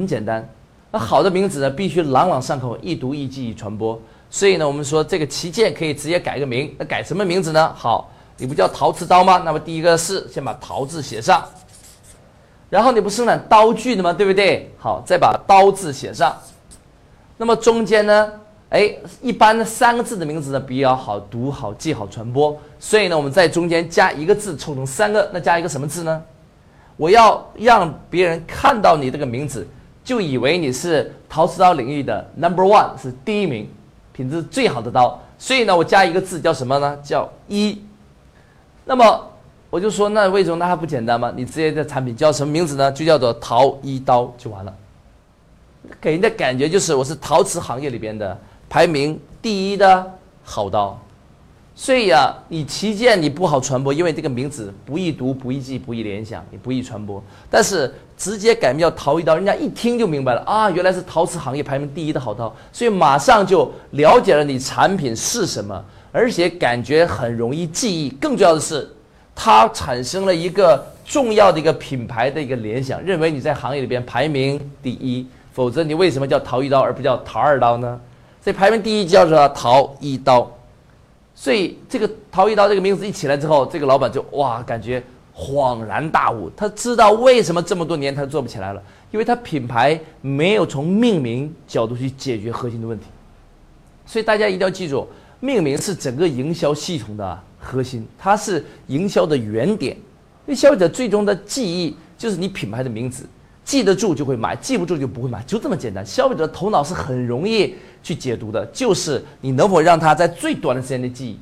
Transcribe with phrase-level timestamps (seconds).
[0.00, 0.48] 很简单。
[0.90, 4.00] 那好的名字呢，必须朗朗上口，易读易记易传播。
[4.30, 6.74] 所以呢，我们说这个旗舰可以直接改个名。
[6.78, 7.70] 那改什么名字呢？
[7.76, 9.42] 好，你不叫陶瓷刀吗？
[9.44, 11.44] 那么第一个是先把陶字写上。
[12.70, 14.10] 然后你不生产刀具的吗？
[14.10, 14.72] 对不对？
[14.78, 16.34] 好，再把刀字写上。
[17.36, 18.32] 那么中间呢？
[18.70, 22.56] 哎，一般的三个字的名字呢比较好读、好记、好传播。
[22.78, 25.28] 所以呢，我们在中间加一个字，凑成三个。
[25.30, 26.22] 那加一个什么字呢？
[26.96, 29.66] 我要让别人看到你这个名字，
[30.10, 33.70] 就以为你是陶瓷刀领域的 number one，是第一名，
[34.12, 35.16] 品质最好的刀。
[35.38, 36.98] 所以呢，我加一个字叫什么呢？
[37.00, 37.80] 叫一。
[38.84, 39.26] 那么。
[39.70, 41.32] 我就说，那为什么那还不简单吗？
[41.36, 42.90] 你直接的产品叫什么名字呢？
[42.90, 44.74] 就叫做陶一刀就完了，
[46.00, 48.36] 给人的感觉就是我是陶瓷行业里边的
[48.68, 51.00] 排名第一的好刀。
[51.82, 57.24] 所以啊，你旗舰你不好传播，因为这个名字不易读、不易记、不易联想，也不易传播。
[57.48, 68.10] 但是直接改名叫陶一刀，人家一听就明白了啊，原来是陶瓷行业排名第一的好刀，所以马上就了解了你产品是什么，而且感觉很容易记忆。
[68.10, 68.86] 更重要的是。
[69.42, 77.98] 它产生了一个重要的一个品牌的一个联想，认为你在行业里边排名第一，否则你为什么叫陶一刀而不叫陶二刀呢？
[78.44, 80.50] 所以排名第一叫做陶一刀，
[81.40, 85.02] 所以这个陶一刀这个名字一起来之后，这个老板就哇感觉
[85.34, 93.06] 恍然大悟，他知道为什么这么多年他做不起来了，因为他品牌没有从命名角度去解决核心的问题，
[94.04, 95.08] 所以大家一定要记住，
[95.40, 97.40] 命名是整个营销系统的。
[97.62, 103.26] 核心，它是营销的原点，因为消费者最终的记忆就是你品牌的名字，
[103.64, 106.04] 记得住就会买，记不住就不会买，就这么简单。
[106.04, 111.38] 消费者的头脑是很容易去解读的，就是你能否让他在最短的时间内记忆。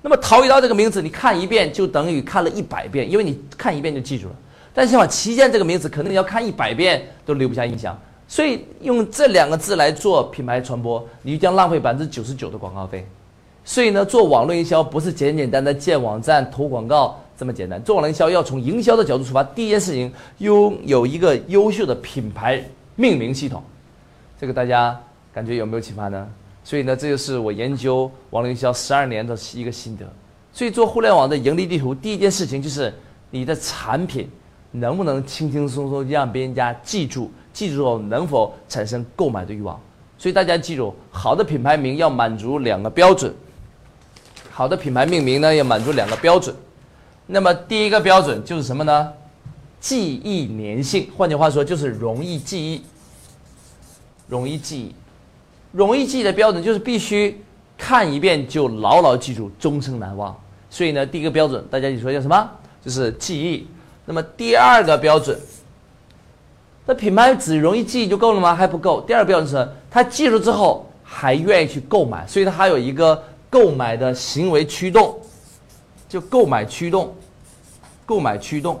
[0.00, 4.34] 那么陶一刀这个名字，你看一遍就等于看了一百遍，因为你看一遍就记住了。
[4.74, 7.96] 但是像旗舰这个名字，可能你要看一百遍都留不下印象。
[8.26, 13.06] 所以用这两个字来做品牌传播，你将浪费百分之九十九的广告费。
[13.64, 17.80] 所以呢，做网络营销不是简简单单建网站投广告这么简单。
[17.82, 22.64] 做网络营销要从营销的角度出发，第一件事情拥有一个优秀的品牌
[22.96, 23.62] 命名系统。
[24.40, 24.98] 这个大家
[25.32, 26.28] 感觉有没有启发呢？
[26.64, 30.06] 所以呢，这就是我研究网络营销十二年的一个心得。
[30.52, 32.92] 所以做互联网的盈利地图，第一件事情就是
[33.30, 34.28] 你的产品
[34.70, 39.80] 能不能轻轻松松让别人家记住，记住后能否产生购买的欲望。
[40.18, 43.34] 所以大家记住，好的品牌名要满足两个标准。
[44.50, 46.54] 好的品牌命名呢，要满足两个标准。
[47.26, 49.12] 那么第一个标准就是什么呢？
[49.80, 52.82] 记忆粘性，换句话说就是容易记忆。
[54.28, 54.94] 容易记忆，
[55.72, 57.42] 容易记忆的标准就是必须
[57.76, 60.32] 看一遍就牢牢记住，终生难忘。
[60.70, 62.50] 所以呢，第一个标准大家你说叫什么？
[62.84, 63.66] 就是记忆。
[64.04, 65.38] 那么第二个标准，
[66.86, 68.54] 那品牌只容易记忆就够了吗？
[68.54, 69.00] 还不够。
[69.00, 73.20] 第二个标准是他记住之后还愿意去购买，所以它还有一个。
[73.52, 75.14] 购买的行为驱动，
[76.08, 77.14] 就购买驱动，
[78.06, 78.80] 购买驱动，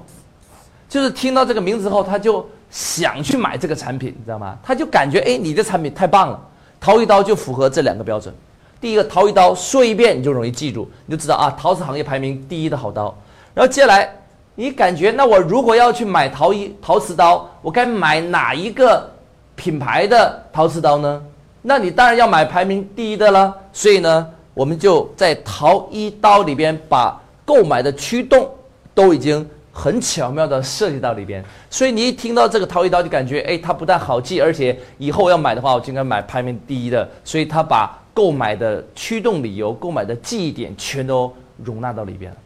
[0.88, 4.58] 就是听到这个名字后，他就想去买这个产品，你知道吗？
[4.62, 6.40] 他就感觉哎，你的产品太棒了。
[6.82, 8.34] 陶一刀就符合这两个标准。
[8.80, 13.16] 第一个，陶一刀说一遍你就容易记住，你就知道啊，陶瓷行业排名第一的好刀。
[13.54, 14.12] 然后接下来，
[14.56, 19.08] 你感觉那我如果要去买陶一陶瓷刀，我该买哪一个
[19.54, 21.22] 品牌的陶瓷刀呢？
[21.62, 23.56] 那你当然要买排名第一的了。
[23.72, 24.28] 所以呢。
[24.54, 28.46] 我们就在陶一刀里边把购买的驱动
[28.92, 37.08] 都已经很巧妙的设计到里边，所以你一听到这个陶艺刀就感觉，哎，它不但好记，而且以后要买的话，我就应该买排名第一的。
[37.24, 41.34] 所以他把购买的驱动理由、购买的记忆点全都
[41.64, 42.36] 容纳到里边了。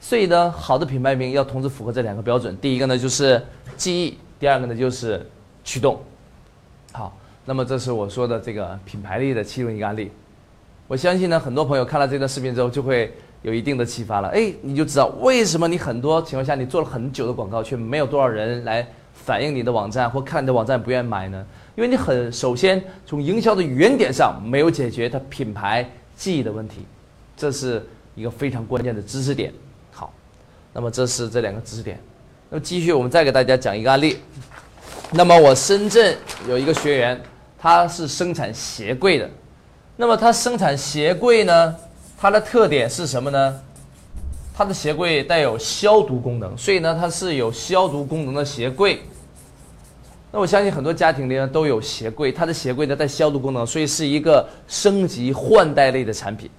[0.00, 3.40] 所以呢，好的品牌名要同时符合这两个标准：第一个呢就是
[3.76, 5.24] 记忆，第二个呢就是
[5.62, 6.00] 驱动。
[6.90, 10.10] 好，那么这是我说的这个品牌力的其中一个案例。
[10.88, 14.28] 我相信呢，很多朋友看了这段视频之后，就会有一定的启发了。
[14.28, 21.44] 哎，你就知道为什么你很多情况下你做了很久的广告，却没有多少人来反映你的网站或看你的网站不愿意买呢？
[21.74, 26.86] 因为你很首先从营销的原点上没有解决它品牌记忆的问题，
[27.36, 29.52] 这是一个非常关键的知识点。
[29.92, 30.12] 好，
[30.72, 32.00] 那么这是这两个知识点。
[32.48, 34.18] 那么继续，我们再给大家讲一个案例。
[35.12, 36.16] 那么我深圳
[36.48, 37.20] 有一个学员，
[37.58, 39.30] 他是生产鞋柜的。
[39.96, 41.76] 那么它生产鞋柜呢？
[42.26, 43.60] 它的特点是什么呢？
[44.52, 49.00] 它的鞋柜带有消毒功能，所以呢，它是有消毒功能的鞋柜。
[50.32, 56.50] 那我相信很多家庭里呢都有鞋柜，它的鞋柜呢带消毒功能，所以是一个升级换代类的产品。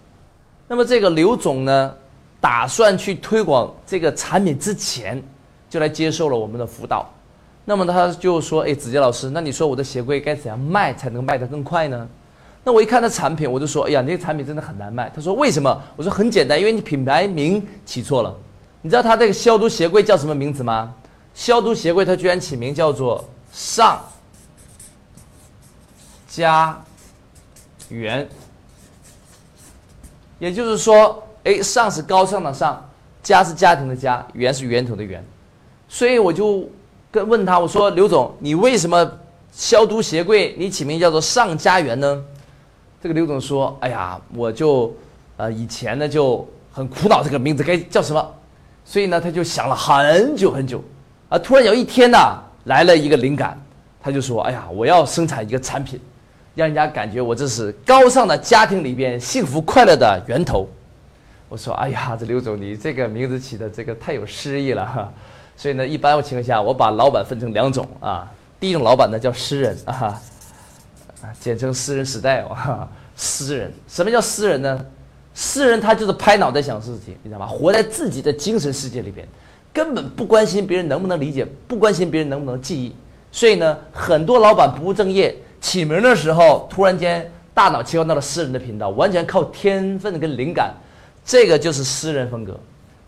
[0.69, 1.93] 那么这个刘总呢，
[2.39, 5.21] 打算去推广这个产品之前，
[5.69, 7.13] 就来接受了我们的辅导。
[7.65, 12.07] 那么他就说：“哎，子杰老师，那你说我的鞋柜该怎样卖才能卖得更快呢？”
[12.67, 18.35] 那我一看他产品，我就说：“哎呀，那个产品真的很难卖。”他说：“为什么？”我说：“很简单，因为你品牌名起错了。
[18.81, 20.93] 你知道他这个消毒鞋柜叫什么名字吗？
[21.33, 23.23] 消毒鞋柜他居然起名叫做
[23.53, 24.03] 上
[26.27, 26.77] 家
[27.87, 28.27] 园，
[30.37, 32.85] 也就是说，哎，上是高尚的上，
[33.23, 35.25] 家是家庭的家，源是源头的源，
[35.87, 36.69] 所以我就。”
[37.09, 39.09] 跟问他，我说刘总，你为什么
[39.53, 42.21] 消毒鞋柜你起名叫做上家园呢？
[43.07, 44.93] 这个刘总说，哎呀，我就
[45.37, 48.33] 呃以前呢就很苦恼这个名字该叫什么，
[48.83, 50.83] 所以呢他就想了很久很久，
[51.29, 52.17] 啊，突然有一天呢
[52.65, 53.57] 来了一个灵感，
[54.01, 55.97] 他就说，哎呀，我要生产一个产品，
[56.53, 60.67] 让人家感觉我这是高尚的家庭里边幸福快乐的源头。
[61.47, 65.09] 我说，哎呀，这刘总你这个名字起的这个太有诗意了哈。
[65.55, 68.29] 所以呢，一般情况下，我把老板分成两种啊。
[68.59, 70.21] 第一种老板呢叫诗人啊，
[71.39, 72.87] 简称私人时代哦。
[73.15, 74.85] 私人，什么叫私人呢？
[75.33, 77.47] 私人他就是拍脑袋想事情，你知道吗？
[77.47, 79.27] 活在自己的精神世界里边，
[79.73, 82.95] 根本不关心别人能不能理解，不关心别人能不能记忆。
[83.31, 90.73] 所以呢，很多老板不务正业，起名的时候突然间大脑切换到了私人的频道，完全靠天分跟灵感，
[91.25, 92.59] 这个就是私人风格。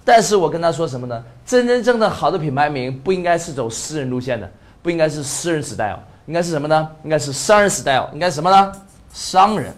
[0.04, 1.24] 但是我跟他说什么呢？
[1.46, 4.50] 真真正正好的品牌名不应该是走私人路线的，
[4.82, 6.88] 不应该是私人时代哦应该是什么呢？
[7.04, 8.72] 应该是商人 style，应该是什么呢？
[9.12, 9.74] 商人。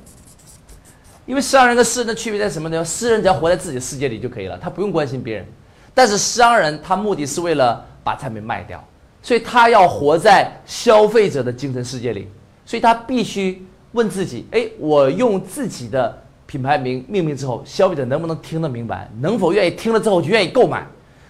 [1.25, 2.83] 因为商人跟私人的区别在什么呢？
[2.83, 5.45] 私人只要活在自己的世界里就可以了，他不用关心别人。
[5.93, 8.83] 但是商人他目的是为了把产品卖掉，
[9.21, 12.27] 所以他要活在消费者的精神世界里，
[12.65, 16.21] 所以他必须问自己：哎，我用自己的。
[16.47, 19.09] 品牌名命名之后，消费者能不能听得明白？
[19.21, 20.85] 能否愿意听了之后就愿意购买？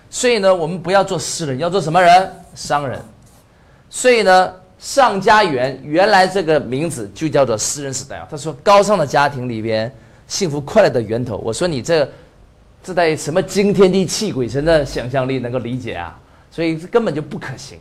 [0.10, 2.34] 所以呢，我们不要做私人，要做什么人？
[2.56, 3.00] 商人。
[3.88, 8.28] 所以呢，上家园原来这个名字就叫做私人时代啊。
[8.30, 9.90] 他说，高尚的家庭里边
[10.28, 11.38] 幸福快乐的源头。
[11.38, 12.10] 我说你这
[12.84, 16.20] 这带什么惊天地泣鬼神的想象力能够理解啊？
[16.50, 17.78] 所以根本就不可行。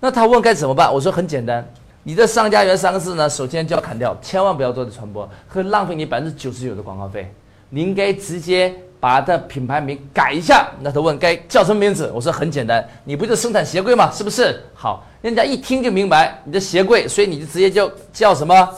[0.00, 0.92] 那他问该怎么办？
[0.92, 1.62] 我说很简单。
[2.02, 7.30] 你的上家园三个字呢，首先就要砍掉，千万不要做的传播，会浪费你百分之九十九的广告费。
[7.68, 10.68] 你应该直接把它的品牌名改一下。
[10.80, 12.10] 那他问该叫什么名字？
[12.14, 14.10] 我说很简单，你不就生产鞋柜吗？
[14.12, 14.60] 是不是？
[14.74, 18.68] 好，人家一听就明白你的鞋柜，所以你就直接就叫什么？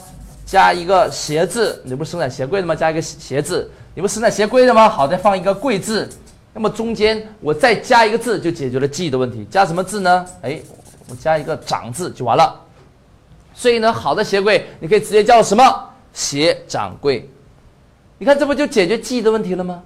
[0.47, 2.75] 加一个鞋字，你不是生产鞋柜的吗？
[2.75, 4.89] 加一个鞋字，你不是生产鞋柜的吗？
[4.89, 6.09] 好，再放一个柜字，
[6.53, 9.47] 那么中间我再加一个字，就解决了记忆的问题。
[9.49, 10.27] 加什么字呢？
[10.43, 10.61] 哎，
[11.09, 12.61] 我加一个掌字就完了。
[13.55, 15.63] 所以呢，好的鞋柜你可以直接叫什么
[16.13, 17.31] 鞋掌柜？
[18.19, 19.81] 你看这不就解决记忆的问题了吗？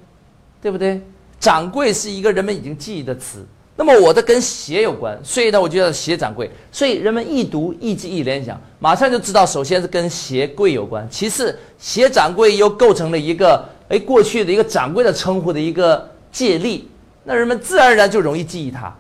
[0.64, 0.98] 对不对？
[1.38, 3.44] 掌柜是一个人们已经记忆的词。
[3.76, 6.50] 那么我的跟鞋有关，所以呢我就叫鞋掌柜。
[6.72, 16.88] 所以人们一读一记一联想，马上就知道，首先是跟鞋柜有关，其次鞋掌柜又构成了一个哎过去的一个掌柜的称呼的一个借力，
[17.24, 18.90] 那人们自然而然就容易记忆它。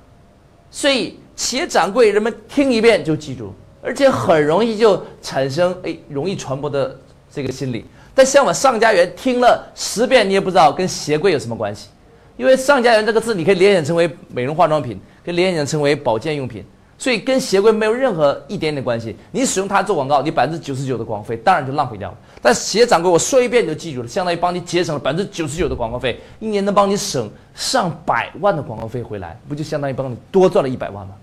[0.70, 3.54] 所以鞋掌柜人们听一遍就记住。
[3.80, 6.94] 而且很容易就产生哎，容易传播的
[7.32, 7.86] 这个心理。
[8.14, 11.88] 但像我上家园听了十遍，你也不知道跟鞋柜有什么关系，
[12.36, 16.64] 因为上家园这个字你可以联想成为美容化妆品，可以联想成为保健用品，
[16.96, 19.16] 所以跟鞋柜没有任何一点点关系。
[19.32, 22.16] 你使用它做广告，你百分之九十九的广告费当然就浪费掉了。
[22.40, 31.14] 但鞋掌柜我说一遍你就记住了，相当于帮你节省了百分之九十九的广告费，一年能帮你省上百万的广告费回来，不就相当于帮你多赚了一百万吗？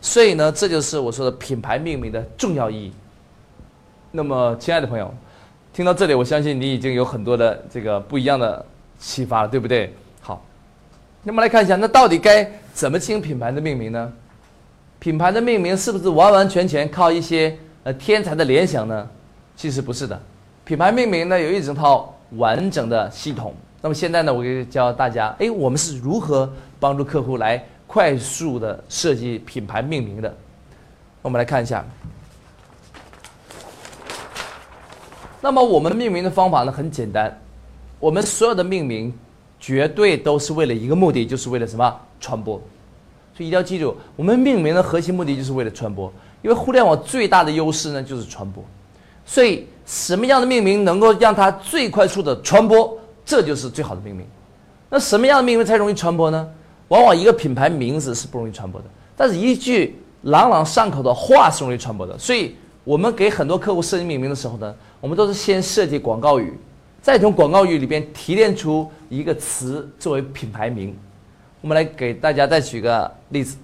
[0.00, 2.92] 所以呢，这就是我说的品牌命名的重要意义。
[4.12, 5.12] 那么，亲爱的朋友，
[5.72, 8.64] 听到这里，我相信你已经有很多的这个不一样的
[8.98, 9.94] 启发了，对不对？
[10.20, 10.44] 好，
[11.22, 14.12] 那么来看一下，那到底该怎么进行品牌的命名呢？
[14.98, 19.08] 品牌的命名是不是完完全全靠一些呃天才的联想呢？
[19.56, 20.20] 其实不是的，
[20.64, 23.54] 品牌命名呢有一整套完整的系统。
[23.80, 27.64] 那么现在呢，我给教大家，哎，我们是如何帮助客户来。
[27.90, 30.36] 快速的设计品牌命名的，
[31.22, 31.82] 我们来看一下。
[35.40, 37.40] 那么我们命名的方法呢很简单，
[38.00, 39.12] 我们所有的命名
[39.60, 42.60] 绝对都是为了一个目的，就是为了什么传播。
[43.34, 46.12] 所以一定要记住，我们命名的核心目的就是为了传播。
[46.42, 48.62] 因为互联网最大的优势呢就是传播，
[49.24, 54.24] 所以什么样的命名能够让它最快速的传播，这就是最好的命名。
[54.88, 56.48] 那什么样的命名才容易传播呢？
[56.88, 62.16] 往往一个品牌名字是不容易传播的，但是一句朗朗上口的话是容易传播的。
[62.18, 62.56] 所以，
[62.88, 66.58] 我们给很多客户设计命名的时候呢，我们都是先设计广告语，
[67.02, 70.96] 再从广告语里边提炼出一个词作为品牌名。
[71.60, 73.58] 我们来给大家再举个例子，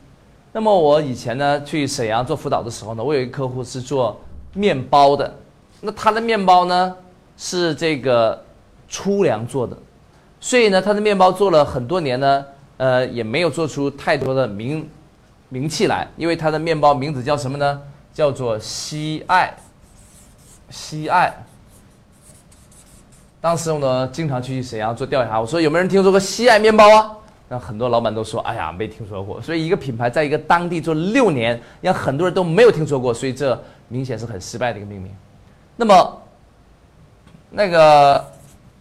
[0.52, 4.21] 那么我以前呢去沈阳做辅导的时候呢，我有一个客户是做
[4.52, 5.35] 面包的，
[5.81, 6.95] 那他的面包呢
[7.38, 8.38] 是这个
[8.90, 9.75] 粗粮做的，
[10.38, 12.45] 所以呢他的面包做了很多年呢，
[12.76, 14.87] 呃也没有做出太多的名
[15.49, 17.81] 名气来，因为他的面包名字叫什么呢？
[18.14, 19.52] 叫做西爱，
[20.71, 21.35] 西爱。
[23.40, 27.11] 当时我呢经常去沈阳做调查，我说有没有人听说过西爱面包啊？
[27.47, 35.14] 那很多老板都说：“哎呀，没听说过。”所以一个品牌在一个当地做六年，让很多人都没有听说过，所以这明显是很失败的一个命名。
[35.76, 36.23] 那么，
[37.50, 38.25] 那个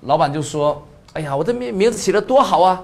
[0.02, 2.82] 老板就说：“哎呀，我这名名字起的多好啊！”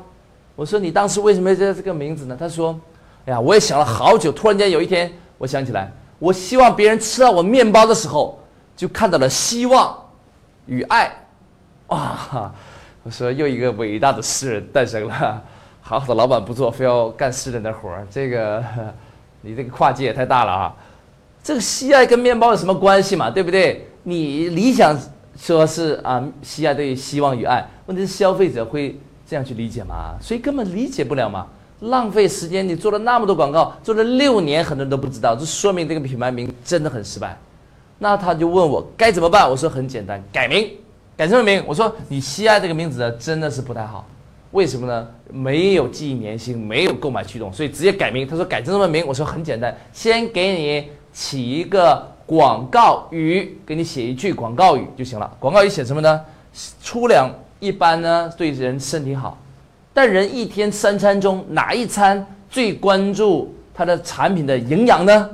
[0.57, 2.77] 我说：“你当时为什么叫这个名字呢？”他说
[3.25, 8.39] ：“哎呀，我也想了好久，突然间有一天，我想起来，我希望别人吃到我面包的时候，
[8.75, 9.97] 就看到了希望
[10.67, 11.11] 与爱。”
[11.87, 12.51] 哇！
[13.01, 15.41] 我说又一个伟大的诗人诞生了。
[15.81, 18.63] 好好的老板不做，非要干诗人的活儿，这个
[19.41, 20.75] 你这个跨界也太大了啊！
[21.41, 23.31] 这个西爱跟面包有什么关系嘛？
[23.31, 23.87] 对不对？
[24.03, 24.95] 你理想
[25.35, 30.15] 说是啊，西爱对希望与爱，问题是消费者会这样去理解吗？
[30.21, 31.47] 所以根本理解不了嘛，
[31.81, 32.67] 浪费时间。
[32.67, 37.37] 你做了那么多广告，做了六年，很多人都不知道，这说明这个品牌名真的很失败。
[37.97, 39.49] 那他就问我该怎么办？
[39.49, 40.71] 我说很简单，改名，
[41.17, 41.63] 改什么名？
[41.67, 44.07] 我说你西爱这个名字呢，真的是不太好。
[44.51, 45.07] 为什么呢？
[45.31, 48.27] 没有记忆粘性，没有购买驱动，所以直接改名。
[48.27, 49.05] 他说改成什么名？
[49.05, 55.31] 我说很简单，先给你起一个广告语，给你写一句广告语就行了。
[55.39, 56.21] 广告语写什么呢？
[56.81, 59.37] 粗粮一般呢对人身体好，
[60.01, 65.29] 但人一天三餐中哪一餐最关注它的产品的营养呢？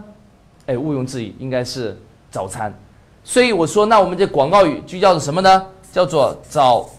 [0.65, 1.95] 哎，毋庸置疑，应该是
[2.31, 2.73] 早餐。
[3.23, 5.67] 所以我说，那我们这广告语就叫做什么呢？
[5.91, 6.89] 叫做早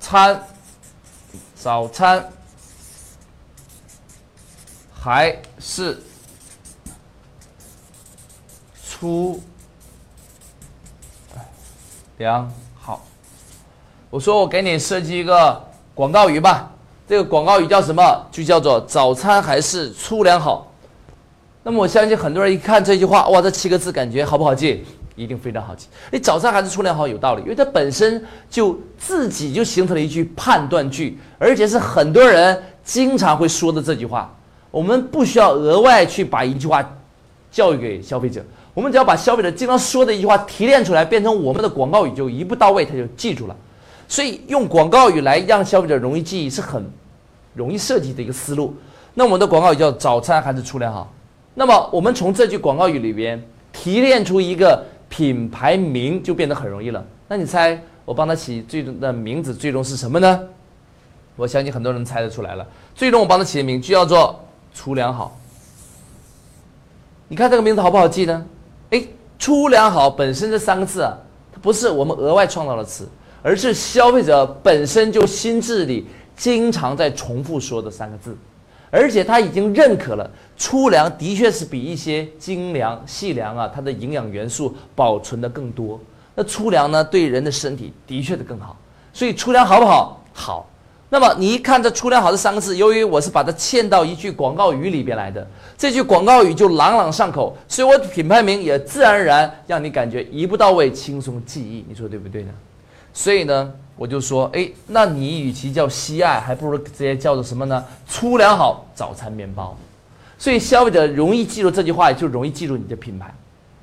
[0.00, 0.42] 餐。
[1.54, 2.28] 早餐
[4.92, 6.02] 还是
[8.84, 9.40] 粗
[12.18, 13.00] 粮好。
[14.10, 16.68] 我说我给你设计一个广告语吧，
[17.08, 18.02] 这个广告语叫什么？
[18.32, 20.72] 就叫做“早餐还是粗粮好”。
[21.62, 24.84] 那么我相信很多人一看这句话，哇，这七个字感觉好不好记？
[25.14, 25.86] 一定非常好记。
[26.10, 34.32] 你早餐还是粗粮好有道理，因为它本身就自己就形成了一句判断句，而且是很多人经常会说的这句话。
[34.72, 36.84] 我们不需要额外去把一句话
[37.50, 38.44] 教育给消费者，
[38.74, 43.56] 我们只要把消费者经常说的一句话提炼出来，变成我们的广告语，就一步到位，他就记住了。
[44.08, 46.84] 所以用广告语来让消费者容易记忆是很
[47.54, 48.74] 容易设计的一个思路。
[49.14, 51.12] 那我们的广告语叫“早餐还是粗粮好”。
[51.54, 54.84] 那么我们从这句广告语里边提炼出一个。
[55.08, 57.02] 品牌名就变得很容易了。
[57.28, 60.40] 那你猜我帮他起最终的名字最终是什么呢？
[61.36, 62.66] 我相信很多人猜得出来了。
[62.92, 64.38] 最终我帮他起的名就叫做
[64.74, 65.38] “粗粮好”。
[67.28, 68.44] 你看这个名字好不好记呢？
[68.90, 69.00] 哎
[69.38, 71.16] ，“粗粮好”本身这三个字啊，
[71.54, 73.08] 它不是我们额外创造的词，
[73.46, 76.04] 而是消费者本身就心智里
[76.36, 78.36] 经常在重复说的三个字。
[78.90, 86.00] 而且他已经认可了粗粮的确是比一些精粮、细粮啊，它的营养元素保存的更多。
[86.34, 88.76] 那粗粮呢，对人的身体的确是更好。
[89.12, 90.20] 所以粗粮好不好？
[90.32, 90.68] 好。
[91.08, 95.46] 那么你一看这“粗粮好”这三个字，由于我是把它嵌到一句广告语里边来的，
[95.78, 101.84] 这句广告语就朗朗上口，所以我的品牌名也自然而然让你感觉一步到位、轻松记忆。
[101.88, 102.50] 你说对不对呢？
[103.16, 103.72] 所以呢？
[103.96, 107.82] 我就说，哎，那你与其叫西爱，还不如直接叫做什么呢？
[108.06, 109.74] 粗粮好早餐面包。
[110.36, 113.34] 所以消费者容易记住这句话，就容易记住你的品牌。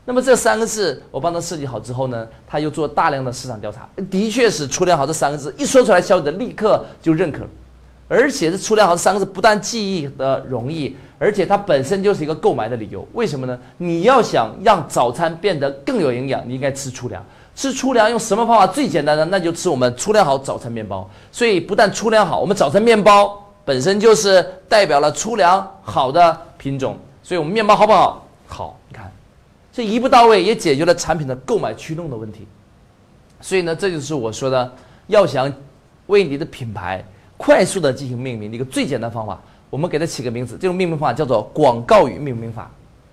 [0.05, 7.49] 那么这三个字我帮他设计好之后呢，他又做大量的市场调查，的确是粗粮好这三个字一说出来，消费者立刻就认可了。
[8.07, 13.07] 而且这粗粮好这三个字不但记忆的容易，而且它本身就是一个购买的理由。
[13.13, 13.57] 为什么呢？
[13.77, 17.25] 你要想让早餐变得更有营养，你应该吃粗粮。
[17.55, 19.23] 吃粗粮用什么方法最简单的？
[19.25, 21.09] 那就吃我们粗粮好早餐面包。
[21.31, 26.97] 所以不但粗粮好，我们早餐面包本身就是代表了粗粮好的品种。
[27.21, 28.27] 所以我们面包好不好？
[28.47, 29.11] 好，你看，
[29.71, 32.47] 这一步到位也解决了产品的购买驱动的问题。
[33.39, 34.73] 所以呢，这就是我说的，
[35.07, 35.51] 要想
[36.07, 37.03] 为你的品牌
[37.37, 39.39] 快速的进行命名的一个最简单方法。
[39.69, 42.69] 我们给它起个名字，这种命名方法叫做广告语命名法。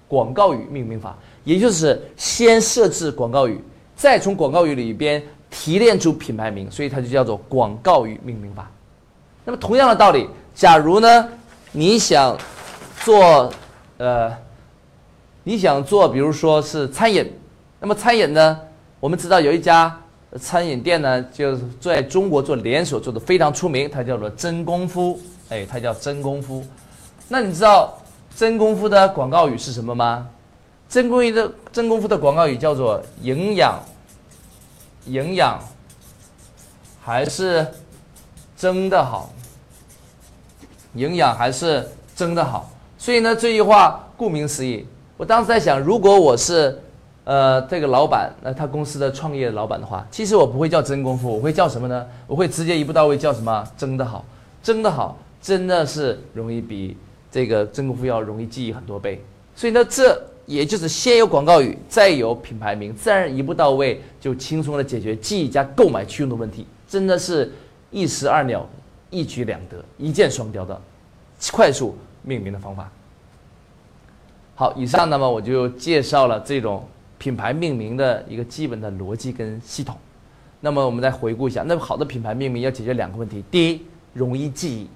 [0.08, 3.62] 广告语命名法，也就是先设置广告语。
[4.00, 8.66] 再从广告语里边提炼出品牌名，所以它就叫做广告语命名法。
[9.44, 11.28] 那么同样的道理，假如呢
[11.70, 12.34] 你想
[13.04, 13.52] 做
[13.98, 14.34] 呃
[15.44, 17.30] 你想做，比如说是餐饮，
[17.78, 18.58] 那么餐饮呢，
[19.00, 19.94] 我们知道有一家
[20.40, 26.64] 餐饮店呢，就在中国做连锁做的非常出名，它叫做真功夫，哎，它叫真功夫。
[27.28, 27.92] 那你知道
[28.34, 30.26] 真功夫的广告语是什么吗？
[30.90, 33.78] 真功夫的真功夫的广告语叫做营养，
[35.06, 35.56] 营养
[37.00, 37.64] 还是
[38.56, 39.30] 蒸的好，
[40.94, 42.68] 营养还是蒸的好。
[42.98, 44.84] 所以呢，这句话顾名思义，
[45.16, 46.76] 我当时在想，如果我是
[47.22, 52.04] 呃这个老板，那他公司的创业老板的话，其实我不会叫真功夫，我会叫什么呢？
[52.26, 53.64] 我会直接一步到位叫什么？
[53.78, 54.24] 蒸的好，
[54.60, 56.96] 蒸的好，真的是容易比
[57.30, 59.24] 这个真功夫要容易记忆很多倍。
[59.54, 60.20] 所以呢，这
[60.50, 67.52] 也就是先有广告语，再有品牌名，自然一步到位就轻松的解决记忆加购买驱动的问题，真的是
[67.92, 68.68] 一石二鸟，
[69.10, 70.82] 一举两得，一箭双雕的
[71.52, 72.90] 快速命名的方法。
[74.56, 76.84] 好，以上那么我就介绍了这种
[77.16, 79.96] 品牌命名的一个基本的逻辑跟系统。
[80.58, 83.82] 那么我们再回顾一下，那么好的品牌命名要解决两个问题：第一，
[84.14, 84.86] 容易记忆；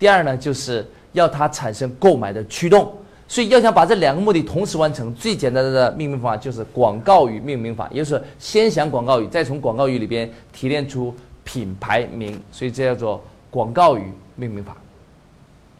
[0.00, 2.92] 第二呢，就是要它产生购买的驱动。
[3.28, 14.76] 所以要想把这两个目的同时完成，最简单的命名方法就是广告语命名法，也就是先想广告语，再从广告语里边提炼出品牌名，所以这叫做广告语命名法。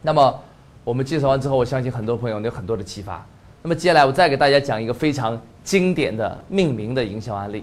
[0.03, 0.41] 那么
[0.83, 3.25] 我们介绍完之后，我相信很多朋友有很多的启发。
[3.63, 7.63] 那么接下来我再给大家讲一个非常经典的命名的营销案例。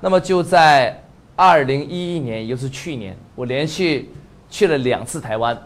[0.00, 0.96] 那么就在
[1.34, 4.08] 二零一一年，也就是去年，我连续
[4.48, 5.60] 去了两次台湾。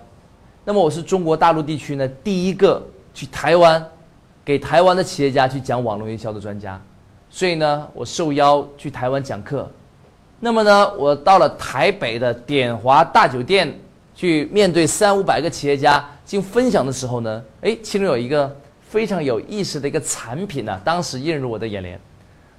[0.64, 2.82] 那么我是中国大陆地区呢第一个。
[3.14, 3.82] 去台湾，
[4.44, 6.78] 给台湾的企业家去讲网络营销的专家，
[7.30, 9.70] 所以呢，我受邀去台湾讲课。
[10.40, 13.72] 那么呢，我到了台北的典华大酒店
[14.14, 21.98] 去面对三五百个企业家进行分享的时候呢，哎，其中有一个非常有意思的一个产品呢，当时映入我的眼帘。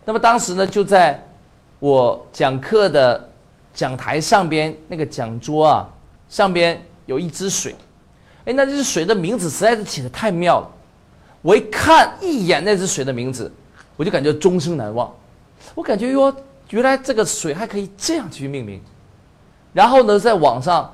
[0.06, 1.22] 那么当时呢，就在
[1.80, 3.30] 我讲课的
[3.74, 5.90] 讲台上边那个讲桌啊，
[6.30, 7.76] 上边有一支水。
[8.46, 10.70] 哎，那支水的名字实在是起的太妙了，
[11.42, 13.52] 我一看一眼那只水的名字，
[13.98, 15.12] 我就感觉终生难忘。
[15.74, 16.32] 我感觉哟，
[16.70, 18.80] 原来这个水还可以这样去命名。
[19.74, 20.94] 然后呢，在网上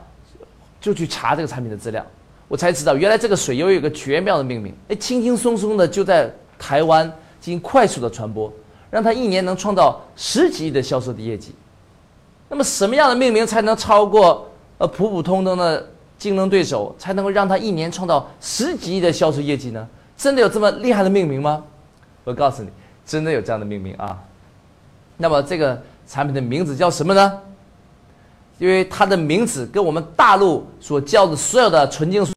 [0.79, 2.05] 就去查这个产品的资料，
[2.47, 4.73] 我才知道原来这个水又有一个绝妙的命名。
[4.87, 7.05] 哎，轻轻松松的就在台湾
[7.41, 8.49] 进行快速的传播，
[8.89, 11.53] 让它一年能创造十几亿的销售的业绩。
[12.47, 15.85] 那么什么样的命名才能超过呃普普通通的？
[16.21, 19.87] 竞争对手才能够让他一年创造十几亿的销售业绩呢？
[20.15, 21.63] 真的有这么厉害的命名吗？
[22.23, 22.69] 我告诉你，
[23.03, 24.21] 真的有这样的命名啊。
[25.17, 27.41] 那么这个产品的名字叫什么呢？
[28.59, 32.31] 因为它的名字跟我们大陆所叫的所有的纯净水